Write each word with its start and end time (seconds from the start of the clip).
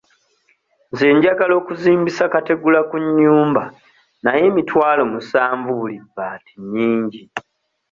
Nze 0.91 1.07
njagala 1.17 1.53
okuzimbisa 1.61 2.23
kategula 2.33 2.79
ku 2.89 2.95
nnyumba 3.03 3.63
naye 4.23 4.43
emitwalo 4.51 5.01
musanvu 5.11 5.69
buli 5.79 5.97
bbaati 6.05 6.53
nnyingi. 6.61 7.21